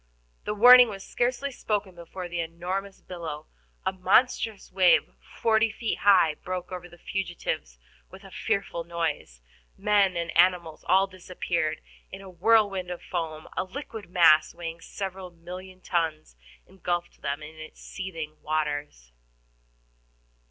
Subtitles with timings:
[0.45, 3.45] The warning was scarcely spoken before the enormous billow,
[3.85, 7.77] a monstrous wave forty feet high, broke over the fugitives
[8.09, 9.41] with a fearful noise.
[9.77, 15.29] Men and animals all disappeared in a whirl of foam; a liquid mass, weighing several
[15.29, 19.11] millions of tons, engulfed them in its seething waters.